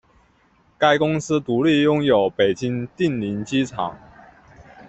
[0.79, 3.95] 该公司独立拥有北京定陵机场。